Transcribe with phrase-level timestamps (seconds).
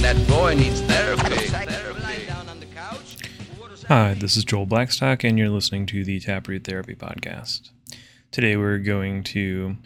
[0.00, 1.48] That boy needs therapy.
[3.88, 7.70] Hi, this is Joel Blackstock, and you're listening to the Taproot Therapy Podcast.
[8.30, 9.76] Today, we're going to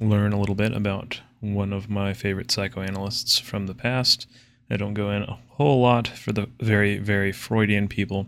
[0.00, 4.26] learn a little bit about one of my favorite psychoanalysts from the past.
[4.68, 8.26] I don't go in a whole lot for the very, very Freudian people.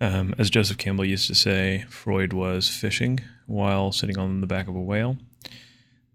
[0.00, 4.66] Um, as Joseph Campbell used to say, Freud was fishing while sitting on the back
[4.66, 5.18] of a whale.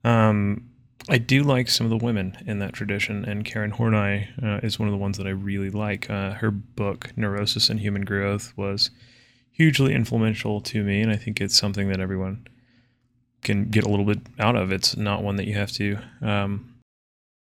[0.04, 0.70] Um,
[1.10, 4.78] I do like some of the women in that tradition, and Karen Horney uh, is
[4.78, 6.10] one of the ones that I really like.
[6.10, 8.90] Uh, her book, Neurosis and Human Growth, was
[9.52, 12.46] hugely influential to me, and I think it's something that everyone
[13.42, 14.72] can get a little bit out of.
[14.74, 16.76] It's not one that you have to, um,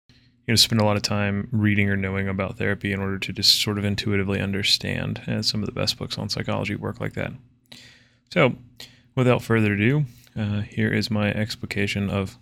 [0.09, 3.33] you know, spend a lot of time reading or knowing about therapy in order to
[3.33, 5.21] just sort of intuitively understand.
[5.27, 7.33] And some of the best books on psychology work like that.
[8.33, 8.55] So,
[9.15, 12.39] without further ado, uh, here is my explication of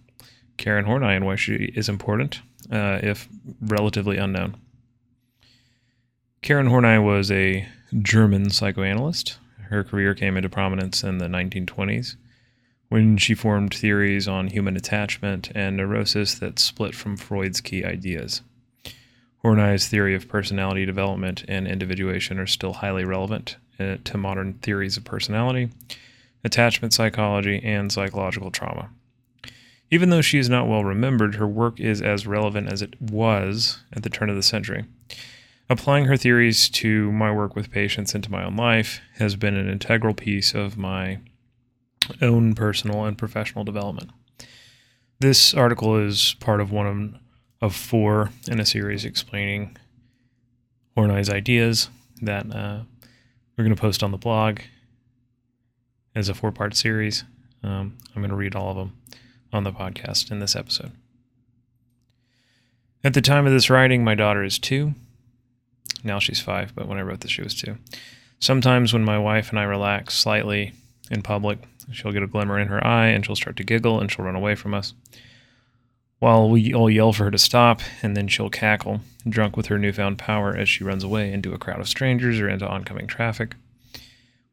[0.58, 3.28] Karen Horney and why she is important, uh, if
[3.62, 4.56] relatively unknown.
[6.42, 7.66] Karen Horney was a
[8.02, 9.38] German psychoanalyst.
[9.70, 12.16] Her career came into prominence in the 1920s
[12.88, 18.42] when she formed theories on human attachment and neurosis that split from Freud's key ideas.
[19.44, 24.96] Horney's theory of personality development and individuation are still highly relevant uh, to modern theories
[24.96, 25.70] of personality,
[26.42, 28.90] attachment psychology, and psychological trauma.
[29.90, 33.78] Even though she is not well remembered, her work is as relevant as it was
[33.92, 34.84] at the turn of the century.
[35.70, 39.56] Applying her theories to my work with patients and to my own life has been
[39.56, 41.18] an integral piece of my
[42.22, 44.10] own personal and professional development.
[45.20, 47.18] This article is part of one
[47.60, 49.76] of four in a series explaining
[50.96, 51.88] Horney's ideas
[52.22, 52.80] that uh,
[53.56, 54.60] we're going to post on the blog
[56.14, 57.24] as a four part series.
[57.62, 58.96] Um, I'm going to read all of them
[59.52, 60.92] on the podcast in this episode.
[63.04, 64.94] At the time of this writing, my daughter is two.
[66.02, 67.76] Now she's five, but when I wrote this, she was two.
[68.40, 70.72] Sometimes when my wife and I relax slightly
[71.10, 71.58] in public,
[71.92, 74.36] she'll get a glimmer in her eye and she'll start to giggle and she'll run
[74.36, 74.94] away from us.
[76.18, 79.78] While we all yell for her to stop, and then she'll cackle, drunk with her
[79.78, 83.54] newfound power as she runs away into a crowd of strangers or into oncoming traffic.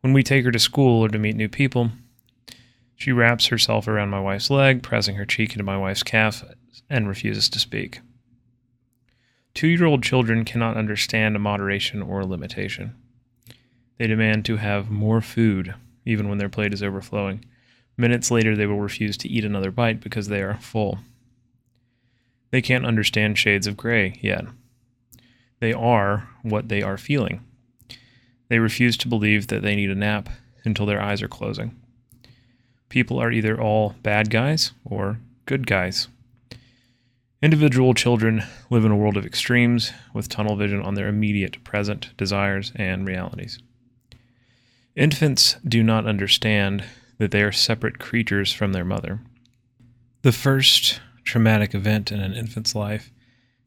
[0.02, 1.90] When we take her to school or to meet new people,
[2.96, 6.44] she wraps herself around my wife's leg, pressing her cheek into my wife's calf,
[6.90, 8.00] and refuses to speak.
[9.54, 12.96] Two year old children cannot understand a moderation or a limitation.
[13.98, 15.76] They demand to have more food,
[16.06, 17.46] even when their plate is overflowing.
[17.98, 21.00] Minutes later, they will refuse to eat another bite because they are full.
[22.52, 24.46] They can't understand shades of gray yet.
[25.60, 27.46] They are what they are feeling.
[28.50, 30.30] They refuse to believe that they need a nap
[30.66, 31.76] until their eyes are closing
[32.96, 36.08] people are either all bad guys or good guys.
[37.42, 42.16] Individual children live in a world of extremes with tunnel vision on their immediate present
[42.16, 43.60] desires and realities.
[44.96, 46.86] Infants do not understand
[47.18, 49.20] that they are separate creatures from their mother.
[50.22, 53.12] The first traumatic event in an infant's life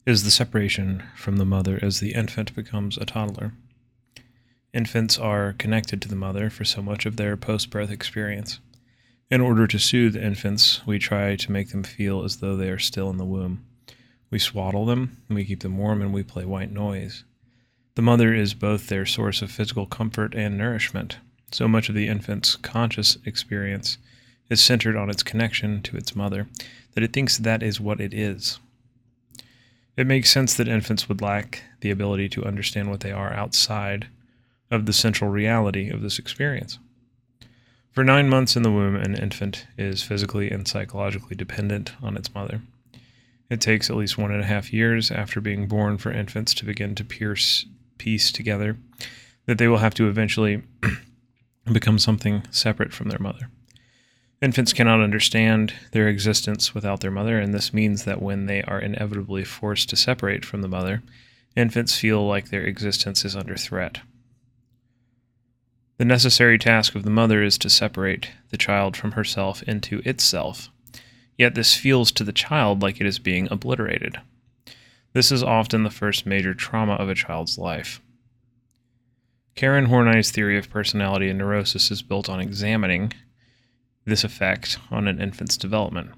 [0.07, 3.53] is the separation from the mother as the infant becomes a toddler.
[4.73, 8.59] Infants are connected to the mother for so much of their post birth experience.
[9.31, 12.79] In order to soothe infants, we try to make them feel as though they are
[12.79, 13.63] still in the womb.
[14.31, 17.23] We swaddle them, we keep them warm, and we play white noise.
[17.93, 21.17] The mother is both their source of physical comfort and nourishment.
[21.51, 23.99] So much of the infant's conscious experience
[24.49, 26.47] is centered on its connection to its mother
[26.93, 28.59] that it thinks that is what it is.
[29.95, 34.07] It makes sense that infants would lack the ability to understand what they are outside
[34.71, 36.79] of the central reality of this experience.
[37.91, 42.33] For nine months in the womb, an infant is physically and psychologically dependent on its
[42.33, 42.61] mother.
[43.49, 46.65] It takes at least one and a half years after being born for infants to
[46.65, 47.65] begin to pierce,
[47.97, 48.77] piece together
[49.45, 50.61] that they will have to eventually
[51.71, 53.49] become something separate from their mother.
[54.41, 58.79] Infants cannot understand their existence without their mother, and this means that when they are
[58.79, 61.01] inevitably forced to separate from the mother,
[61.55, 63.99] infants feel like their existence is under threat.
[65.99, 70.69] The necessary task of the mother is to separate the child from herself into itself.
[71.37, 74.17] Yet this feels to the child like it is being obliterated.
[75.11, 77.99] This is often the first major trauma of a child's life.
[79.55, 83.11] Karen Horney's theory of personality and neurosis is built on examining
[84.05, 86.11] this effect on an infant's development.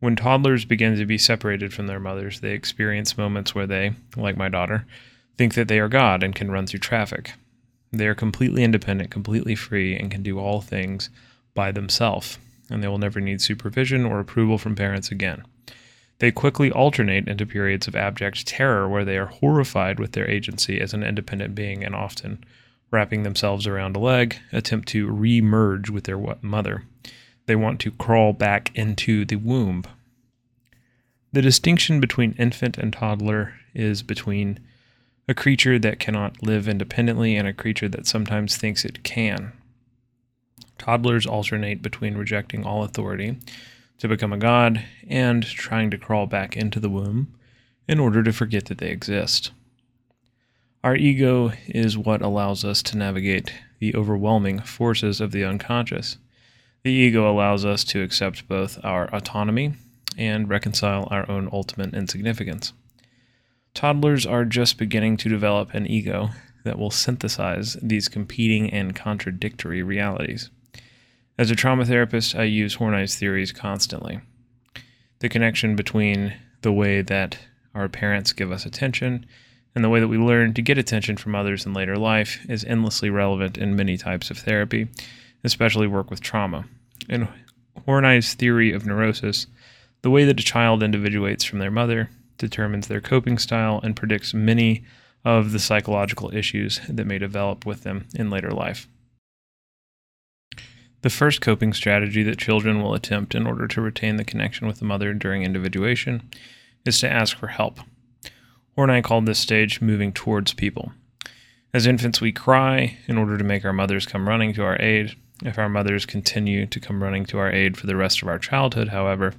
[0.00, 4.36] When toddlers begin to be separated from their mothers, they experience moments where they, like
[4.36, 4.86] my daughter,
[5.38, 7.34] think that they are God and can run through traffic.
[7.92, 11.10] They are completely independent, completely free, and can do all things
[11.54, 12.38] by themselves,
[12.70, 15.42] and they will never need supervision or approval from parents again.
[16.18, 20.80] They quickly alternate into periods of abject terror where they are horrified with their agency
[20.80, 22.44] as an independent being and often,
[22.90, 26.84] wrapping themselves around a leg, attempt to re merge with their mother.
[27.46, 29.84] They want to crawl back into the womb.
[31.32, 34.60] The distinction between infant and toddler is between
[35.28, 39.52] a creature that cannot live independently and a creature that sometimes thinks it can.
[40.78, 43.38] Toddlers alternate between rejecting all authority
[43.98, 47.32] to become a god and trying to crawl back into the womb
[47.86, 49.52] in order to forget that they exist.
[50.82, 56.18] Our ego is what allows us to navigate the overwhelming forces of the unconscious.
[56.82, 59.74] The ego allows us to accept both our autonomy
[60.18, 62.72] and reconcile our own ultimate insignificance.
[63.74, 66.30] Toddlers are just beginning to develop an ego
[66.64, 70.50] that will synthesize these competing and contradictory realities.
[71.38, 74.20] As a trauma therapist, I use Horney's theories constantly.
[75.20, 77.38] The connection between the way that
[77.74, 79.26] our parents give us attention
[79.74, 82.64] and the way that we learn to get attention from others in later life is
[82.64, 84.88] endlessly relevant in many types of therapy,
[85.42, 86.66] especially work with trauma.
[87.08, 87.26] In
[87.86, 89.46] Horney's theory of neurosis,
[90.02, 94.34] the way that a child individuates from their mother determines their coping style and predicts
[94.34, 94.84] many
[95.24, 98.88] of the psychological issues that may develop with them in later life.
[101.02, 104.78] The first coping strategy that children will attempt in order to retain the connection with
[104.78, 106.30] the mother during individuation
[106.84, 107.80] is to ask for help.
[108.76, 110.92] Horney called this stage moving towards people.
[111.74, 115.16] As infants, we cry in order to make our mothers come running to our aid.
[115.44, 118.38] If our mothers continue to come running to our aid for the rest of our
[118.38, 119.34] childhood, however,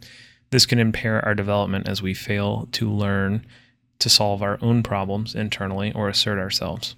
[0.53, 3.43] this can impair our development as we fail to learn
[3.97, 6.95] to solve our own problems internally or assert ourselves.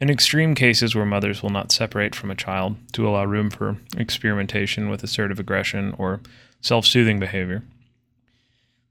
[0.00, 3.78] In extreme cases where mothers will not separate from a child to allow room for
[3.96, 6.20] experimentation with assertive aggression or
[6.60, 7.64] self soothing behavior,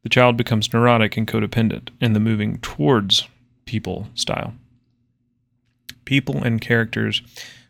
[0.04, 3.28] the child becomes neurotic and codependent in the moving towards
[3.64, 4.54] people style.
[6.04, 7.22] People and characters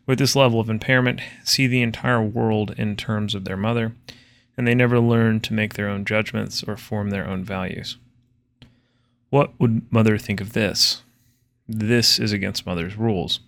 [0.04, 3.92] with this level of impairment see the entire world in terms of their mother,
[4.56, 7.96] and they never learn to make their own judgments or form their own values.
[9.30, 11.02] What would mother think of this?
[11.68, 13.40] This is against mother's rules.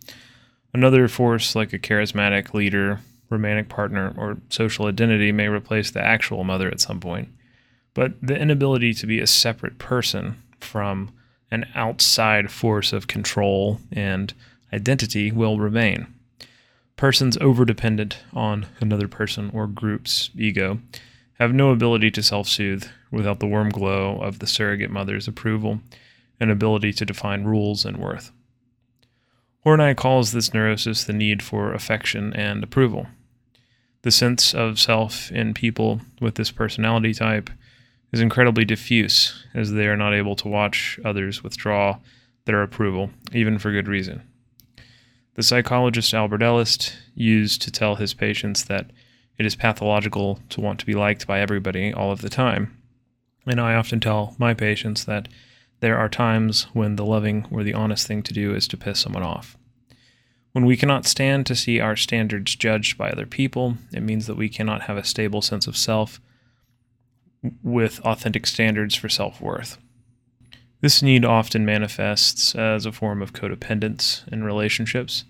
[0.74, 3.00] Another force, like a charismatic leader,
[3.30, 7.28] romantic partner, or social identity, may replace the actual mother at some point.
[7.94, 11.12] But the inability to be a separate person from
[11.50, 14.34] an outside force of control and
[14.72, 16.06] identity will remain.
[16.98, 20.80] Persons overdependent on another person or group's ego
[21.34, 25.78] have no ability to self soothe without the warm glow of the surrogate mother's approval
[26.40, 28.32] and ability to define rules and worth.
[29.62, 33.06] Horney calls this neurosis the need for affection and approval.
[34.02, 37.48] The sense of self in people with this personality type
[38.10, 41.98] is incredibly diffuse, as they are not able to watch others withdraw
[42.44, 44.27] their approval, even for good reason.
[45.38, 48.90] The psychologist Albert Ellis used to tell his patients that
[49.38, 52.76] it is pathological to want to be liked by everybody all of the time.
[53.46, 55.28] And I often tell my patients that
[55.78, 58.98] there are times when the loving or the honest thing to do is to piss
[58.98, 59.56] someone off.
[60.50, 64.36] When we cannot stand to see our standards judged by other people, it means that
[64.36, 66.20] we cannot have a stable sense of self
[67.62, 69.78] with authentic standards for self worth.
[70.80, 75.24] This need often manifests as a form of codependence in relationships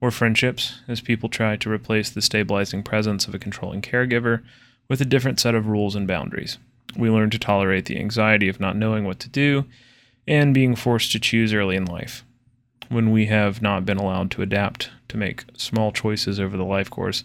[0.00, 4.42] or friendships as people try to replace the stabilizing presence of a controlling caregiver
[4.88, 6.58] with a different set of rules and boundaries.
[6.96, 9.64] We learn to tolerate the anxiety of not knowing what to do
[10.28, 12.24] and being forced to choose early in life.
[12.88, 16.90] When we have not been allowed to adapt to make small choices over the life
[16.90, 17.24] course,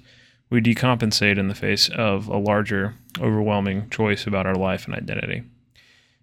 [0.50, 5.44] we decompensate in the face of a larger, overwhelming choice about our life and identity.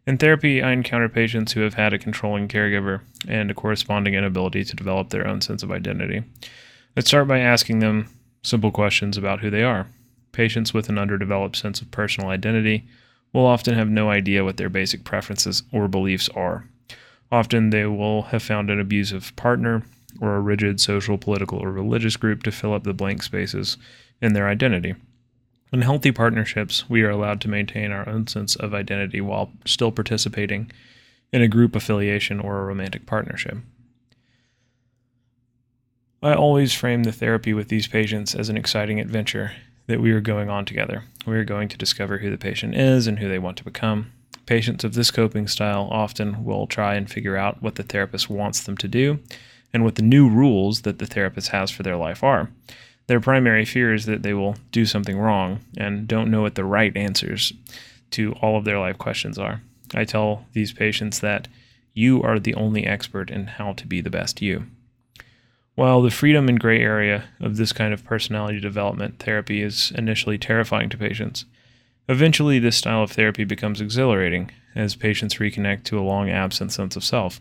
[0.06, 4.62] In therapy, I encounter patients who have had a controlling caregiver and a corresponding inability
[4.64, 6.22] to develop their own sense of identity.
[6.94, 8.08] Let's start by asking them
[8.42, 9.86] simple questions about who they are.
[10.32, 12.86] Patients with an underdeveloped sense of personal identity
[13.32, 16.68] will often have no idea what their basic preferences or beliefs are.
[17.32, 19.82] Often they will have found an abusive partner
[20.20, 23.78] or a rigid social, political, or religious group to fill up the blank spaces
[24.20, 24.94] in their identity.
[25.74, 29.90] In healthy partnerships, we are allowed to maintain our own sense of identity while still
[29.90, 30.70] participating
[31.32, 33.58] in a group affiliation or a romantic partnership.
[36.22, 39.50] I always frame the therapy with these patients as an exciting adventure
[39.88, 41.02] that we are going on together.
[41.26, 44.12] We are going to discover who the patient is and who they want to become.
[44.46, 48.62] Patients of this coping style often will try and figure out what the therapist wants
[48.62, 49.18] them to do
[49.72, 52.48] and what the new rules that the therapist has for their life are.
[53.06, 56.64] Their primary fear is that they will do something wrong and don't know what the
[56.64, 57.52] right answers
[58.12, 59.60] to all of their life questions are.
[59.94, 61.48] I tell these patients that
[61.92, 64.66] you are the only expert in how to be the best you.
[65.74, 70.38] While the freedom and gray area of this kind of personality development therapy is initially
[70.38, 71.44] terrifying to patients,
[72.08, 76.96] eventually this style of therapy becomes exhilarating as patients reconnect to a long absent sense
[76.96, 77.40] of self.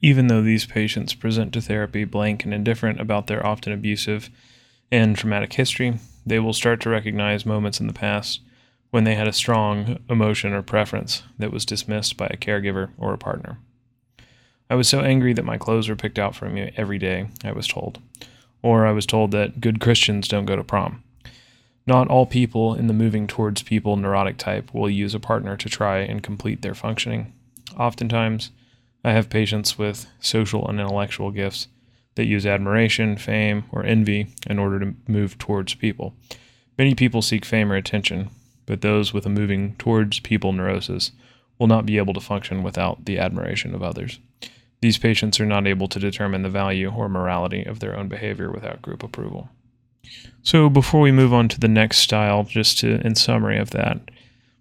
[0.00, 4.30] Even though these patients present to therapy blank and indifferent about their often abusive
[4.92, 8.40] and traumatic history, they will start to recognize moments in the past
[8.90, 13.12] when they had a strong emotion or preference that was dismissed by a caregiver or
[13.12, 13.58] a partner.
[14.70, 17.52] I was so angry that my clothes were picked out for me every day, I
[17.52, 18.00] was told.
[18.62, 21.02] Or I was told that good Christians don't go to prom.
[21.86, 25.68] Not all people in the moving towards people neurotic type will use a partner to
[25.68, 27.32] try and complete their functioning.
[27.78, 28.50] Oftentimes,
[29.04, 31.68] I have patients with social and intellectual gifts
[32.16, 36.14] that use admiration, fame, or envy in order to move towards people.
[36.76, 38.30] Many people seek fame or attention,
[38.66, 41.12] but those with a moving towards people neurosis
[41.58, 44.18] will not be able to function without the admiration of others.
[44.80, 48.50] These patients are not able to determine the value or morality of their own behavior
[48.50, 49.50] without group approval.
[50.42, 54.00] So, before we move on to the next style, just to, in summary of that,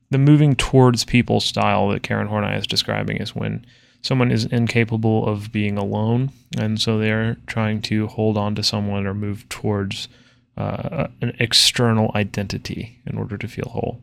[0.09, 3.65] the moving towards people style that Karen Horney is describing is when
[4.01, 9.05] someone is incapable of being alone, and so they're trying to hold on to someone
[9.05, 10.07] or move towards
[10.57, 14.01] uh, an external identity in order to feel whole.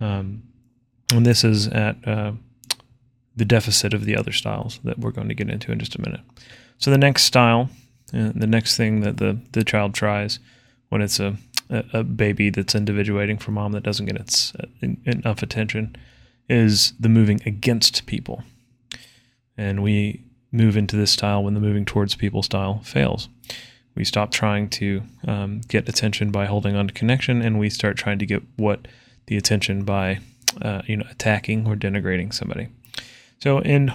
[0.00, 0.42] Um,
[1.12, 2.32] and this is at uh,
[3.36, 6.00] the deficit of the other styles that we're going to get into in just a
[6.00, 6.20] minute.
[6.78, 7.70] So the next style,
[8.14, 10.38] uh, the next thing that the the child tries
[10.88, 11.36] when it's a
[11.70, 14.66] a, baby that's individuating from mom that doesn't get its uh,
[15.04, 15.94] enough attention
[16.48, 18.42] is the moving against people.
[19.58, 23.28] And we move into this style when the moving towards people style fails.
[23.94, 27.96] We stop trying to um, get attention by holding on to connection, and we start
[27.96, 28.86] trying to get what
[29.26, 30.20] the attention by,
[30.62, 32.68] uh, you know, attacking or denigrating somebody.
[33.40, 33.92] So in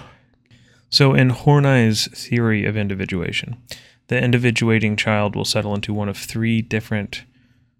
[0.90, 3.56] so in Horney's theory of individuation,
[4.08, 7.24] the individuating child will settle into one of three different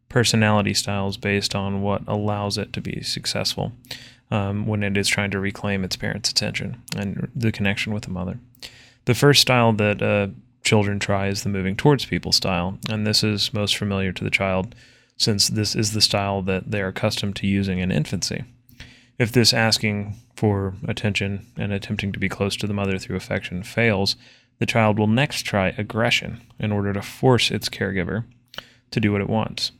[0.08, 3.72] personality styles based on what allows it to be successful
[4.30, 8.10] um, when it is trying to reclaim its parents' attention and the connection with the
[8.10, 8.38] mother.
[9.04, 10.28] The first style that uh,
[10.62, 14.30] children try is the moving towards people style, and this is most familiar to the
[14.30, 14.74] child
[15.16, 18.44] since this is the style that they are accustomed to using in infancy.
[19.18, 23.62] If this asking for attention and attempting to be close to the mother through affection
[23.62, 24.16] fails,
[24.58, 28.24] the child will next try aggression in order to force its caregiver
[28.90, 29.72] to do what it wants.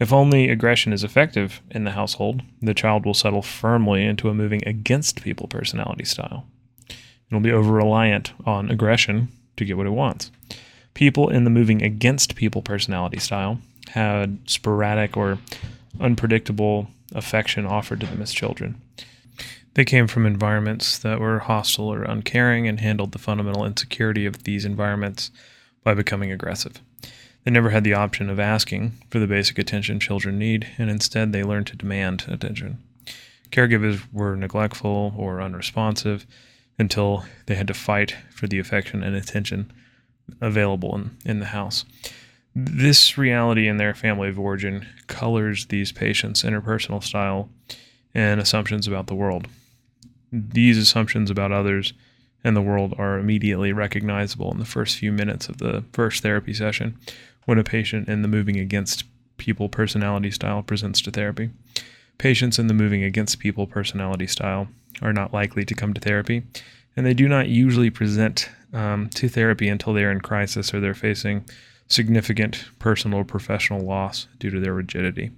[0.00, 4.34] If only aggression is effective in the household, the child will settle firmly into a
[4.34, 6.46] moving against people personality style.
[6.88, 6.96] It
[7.34, 10.30] will be over reliant on aggression to get what it wants.
[10.94, 15.38] People in the moving against people personality style had sporadic or
[16.00, 18.80] unpredictable affection offered to them as children.
[19.74, 24.44] They came from environments that were hostile or uncaring and handled the fundamental insecurity of
[24.44, 25.30] these environments
[25.84, 26.80] by becoming aggressive.
[27.44, 31.32] They never had the option of asking for the basic attention children need, and instead
[31.32, 32.78] they learned to demand attention.
[33.50, 36.26] Caregivers were neglectful or unresponsive
[36.78, 39.72] until they had to fight for the affection and attention
[40.40, 41.84] available in, in the house.
[42.54, 47.48] This reality in their family of origin colors these patients' interpersonal style
[48.14, 49.46] and assumptions about the world.
[50.32, 51.92] These assumptions about others
[52.42, 56.54] and the world are immediately recognizable in the first few minutes of the first therapy
[56.54, 56.96] session
[57.44, 59.04] when a patient in the moving against
[59.36, 61.50] people personality style presents to therapy.
[62.18, 64.68] Patients in the moving against people personality style
[65.00, 66.42] are not likely to come to therapy,
[66.96, 70.80] and they do not usually present um, to therapy until they are in crisis or
[70.80, 71.44] they're facing
[71.88, 75.30] significant personal or professional loss due to their rigidity.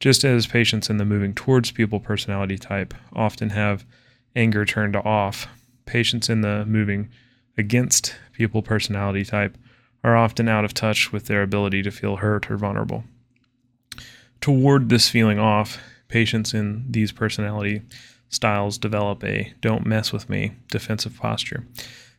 [0.00, 3.84] Just as patients in the moving towards people personality type often have
[4.36, 5.48] anger turned off,
[5.88, 7.08] patients in the moving
[7.56, 9.56] against people personality type
[10.04, 13.02] are often out of touch with their ability to feel hurt or vulnerable.
[14.42, 17.82] To ward this feeling off, patients in these personality
[18.28, 21.64] styles develop a don't mess with me defensive posture.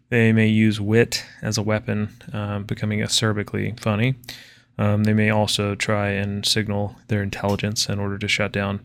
[0.10, 4.16] They may use wit as a weapon, um, becoming acerbically funny.
[4.80, 8.82] Um, they may also try and signal their intelligence in order to shut down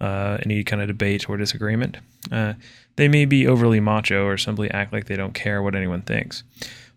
[0.00, 1.98] uh, any kind of debate or disagreement.
[2.32, 2.54] Uh,
[2.96, 6.44] they may be overly macho or simply act like they don't care what anyone thinks.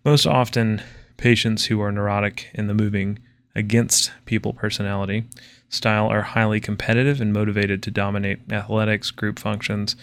[0.06, 0.82] Most often,
[1.18, 3.20] patients who are neurotic in the moving
[3.56, 5.26] against people personality
[5.70, 9.96] style are highly competitive and motivated to dominate athletics, group functions,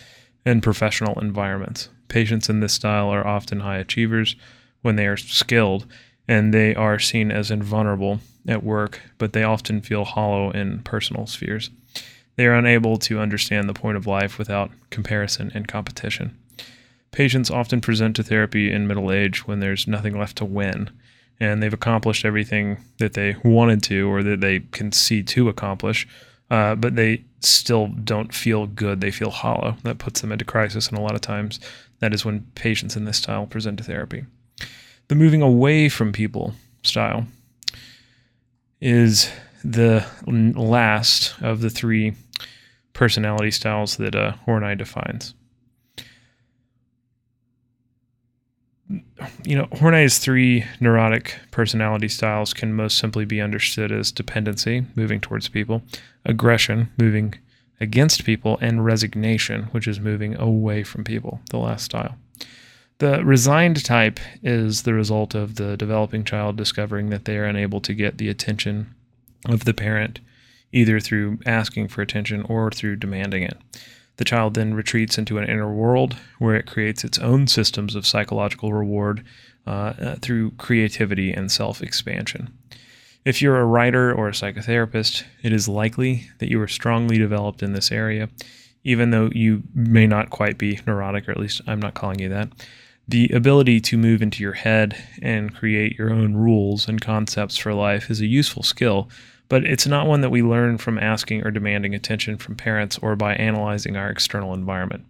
[0.45, 1.89] and professional environments.
[2.09, 4.37] Patients in this style are often high achievers
[4.83, 5.87] when they are skilled,
[6.29, 11.27] and they are seen as invulnerable at work, but they often feel hollow in personal
[11.27, 11.71] spheres.
[12.37, 16.37] They are unable to understand the point of life without comparison and competition.
[17.12, 20.91] Patients often present to therapy in middle age when there's nothing left to win,
[21.38, 26.09] and they've accomplished everything that they wanted to or that they can see to accomplish,
[26.50, 29.00] uh, but they still don't feel good.
[29.00, 29.76] They feel hollow.
[29.85, 31.61] That puts them into crisis, and a lot of times
[32.00, 34.25] that is when patients in this style present to therapy.
[35.09, 37.26] The moving away from people style
[38.81, 39.31] is
[39.62, 42.14] the last of the three
[42.95, 45.35] personality styles that uh, Horney defines.
[49.45, 55.21] You know, Horney's three neurotic personality styles can most simply be understood as dependency, moving
[55.21, 55.83] towards people,
[56.25, 57.35] aggression, moving
[57.81, 62.17] against people, and resignation, which is moving away from people, the last style.
[62.99, 67.81] The resigned type is the result of the developing child discovering that they are unable
[67.81, 68.95] to get the attention
[69.47, 70.21] of the parent,
[70.75, 73.57] either through asking for attention or through demanding it.
[74.16, 78.07] The child then retreats into an inner world where it creates its own systems of
[78.07, 79.25] psychological reward
[79.66, 82.57] uh, uh, through creativity and self expansion.
[83.25, 87.62] If you're a writer or a psychotherapist, it is likely that you are strongly developed
[87.62, 88.28] in this area,
[88.83, 92.28] even though you may not quite be neurotic, or at least I'm not calling you
[92.28, 92.50] that.
[93.09, 97.73] The ability to move into your head and create your own rules and concepts for
[97.75, 99.09] life is a useful skill
[99.49, 103.17] but it's not one that we learn from asking or demanding attention from parents or
[103.17, 105.05] by analyzing our external environment.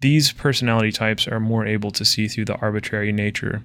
[0.00, 3.62] These personality types are more able to see through the arbitrary nature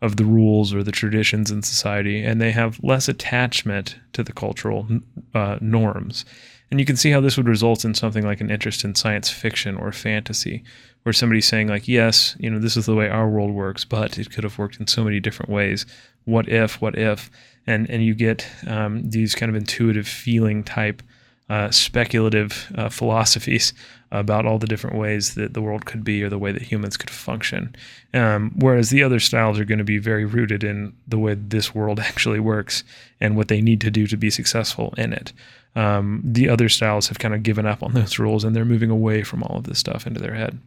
[0.00, 4.32] of the rules or the traditions in society, and they have less attachment to the
[4.32, 4.86] cultural
[5.34, 6.24] uh, norms.
[6.70, 9.28] And you can see how this would result in something like an interest in science
[9.30, 10.64] fiction or fantasy,
[11.02, 14.18] where somebody's saying, like, yes, you know, this is the way our world works, but
[14.18, 15.86] it could have worked in so many different ways.
[16.24, 17.30] What if, what if?
[17.66, 21.02] And and you get um, these kind of intuitive feeling type
[21.48, 23.74] uh, speculative uh, philosophies
[24.10, 26.96] about all the different ways that the world could be or the way that humans
[26.96, 27.74] could function.
[28.14, 31.74] Um, whereas the other styles are going to be very rooted in the way this
[31.74, 32.84] world actually works
[33.20, 35.32] and what they need to do to be successful in it.
[35.74, 38.90] Um, the other styles have kind of given up on those rules and they're moving
[38.90, 40.58] away from all of this stuff into their head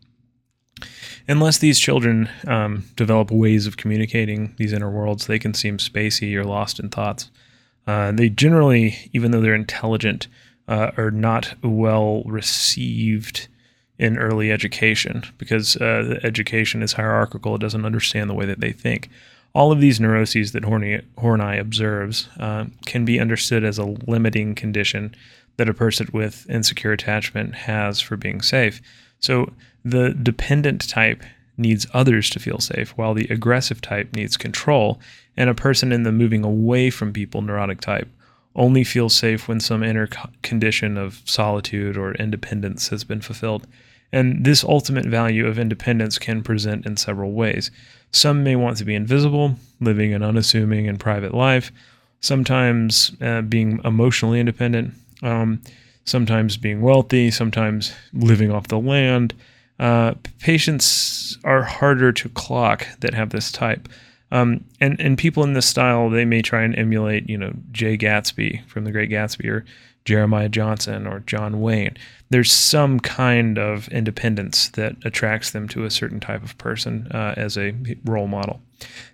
[1.27, 6.35] unless these children um, develop ways of communicating these inner worlds, they can seem spacey
[6.35, 7.29] or lost in thoughts.
[7.87, 10.27] Uh, they generally, even though they're intelligent,
[10.67, 13.47] uh, are not well received
[13.97, 17.55] in early education because uh, the education is hierarchical.
[17.55, 19.09] It doesn't understand the way that they think.
[19.53, 24.53] All of these neuroses that Horney, Horney observes uh, can be understood as a limiting
[24.53, 25.15] condition
[25.57, 28.81] that a person with insecure attachment has for being safe.
[29.19, 29.53] So
[29.85, 31.23] the dependent type
[31.57, 34.99] needs others to feel safe, while the aggressive type needs control.
[35.37, 38.09] And a person in the moving away from people neurotic type
[38.55, 40.09] only feels safe when some inner
[40.41, 43.67] condition of solitude or independence has been fulfilled.
[44.11, 47.69] And this ultimate value of independence can present in several ways.
[48.11, 51.71] Some may want to be invisible, living an unassuming and private life,
[52.21, 54.93] sometimes uh, being emotionally independent.
[55.21, 55.61] Um,
[56.05, 59.33] sometimes being wealthy, sometimes living off the land.
[59.79, 63.89] Uh, patients are harder to clock that have this type.
[64.31, 67.97] Um, and, and people in this style, they may try and emulate, you know, Jay
[67.97, 69.65] Gatsby from The Great Gatsby or
[70.03, 71.97] Jeremiah Johnson or John Wayne.
[72.29, 77.33] There's some kind of independence that attracts them to a certain type of person uh,
[77.37, 77.73] as a
[78.05, 78.61] role model.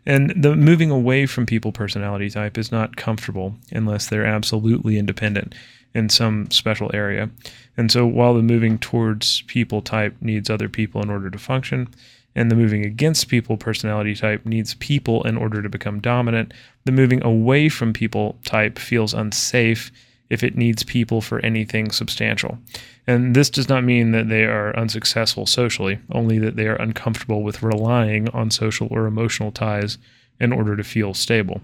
[0.06, 5.54] And the moving away from people personality type is not comfortable unless they're absolutely independent
[5.93, 7.30] in some special area.
[7.78, 11.89] And so while the moving towards people type needs other people in order to function,
[12.34, 16.54] and the moving against people personality type needs people in order to become dominant,
[16.86, 19.91] the moving away from people type feels unsafe
[20.32, 22.58] if it needs people for anything substantial.
[23.06, 27.44] And this does not mean that they are unsuccessful socially, only that they are uncomfortable
[27.44, 29.98] with relying on social or emotional ties
[30.39, 31.62] in order to feel stable.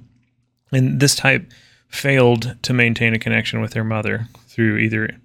[0.71, 1.49] And this type
[1.87, 5.17] failed to maintain a connection with their mother through either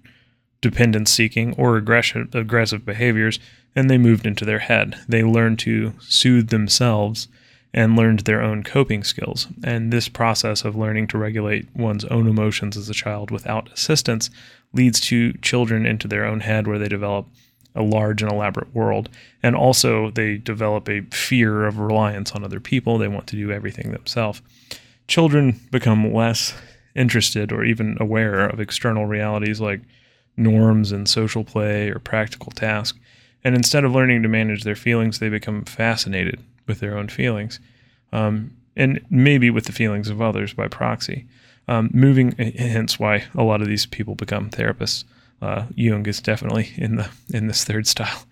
[0.61, 3.39] dependence seeking or aggressive, aggressive behaviors,
[3.75, 4.95] and they moved into their head.
[5.09, 7.27] They learned to soothe themselves
[7.73, 9.47] and learned their own coping skills.
[9.63, 14.29] And this process of learning to regulate one's own emotions as a child without assistance
[14.73, 17.27] leads to children into their own head where they develop
[17.75, 19.09] a large and elaborate world.
[19.41, 22.97] And also, they develop a fear of reliance on other people.
[22.97, 24.41] They want to do everything themselves
[25.07, 26.53] children become less
[26.95, 29.81] interested or even aware of external realities like
[30.37, 32.97] norms and social play or practical tasks.
[33.43, 37.59] And instead of learning to manage their feelings, they become fascinated with their own feelings,
[38.11, 41.25] um, and maybe with the feelings of others by proxy.
[41.67, 45.05] Um, moving, hence why a lot of these people become therapists.
[45.41, 48.25] uh, Jung is definitely in the in this third style.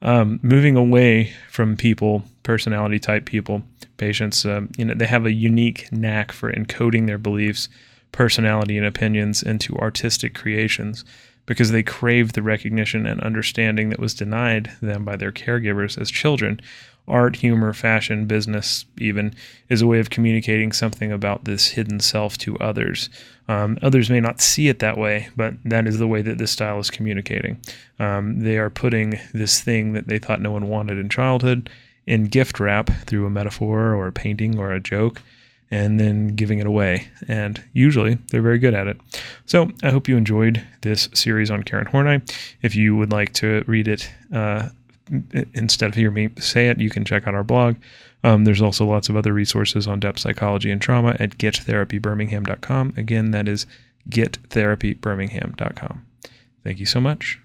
[0.00, 3.62] Um, moving away from people, personality type people,
[3.96, 7.68] patients, um, you know, they have a unique knack for encoding their beliefs,
[8.12, 11.04] personality, and opinions into artistic creations
[11.48, 16.10] because they crave the recognition and understanding that was denied them by their caregivers as
[16.10, 16.60] children.
[17.08, 19.34] Art, humor, fashion, business, even,
[19.70, 23.08] is a way of communicating something about this hidden self to others.
[23.48, 26.50] Um, others may not see it that way, but that is the way that this
[26.50, 27.58] style is communicating.
[27.98, 31.70] Um, they are putting this thing that they thought no one wanted in childhood
[32.06, 35.22] in gift wrap through a metaphor or a painting or a joke
[35.70, 37.08] and then giving it away.
[37.26, 38.98] And usually they're very good at it.
[39.46, 42.22] So I hope you enjoyed this series on Karen Horney.
[42.62, 44.68] If you would like to read it uh,
[45.54, 47.76] instead of hear me say it, you can check out our blog.
[48.24, 52.94] Um, there's also lots of other resources on depth psychology and trauma at gettherapybirmingham.com.
[52.96, 53.66] Again, that is
[54.10, 56.04] gettherapybirmingham.com.
[56.64, 57.38] Thank you so much.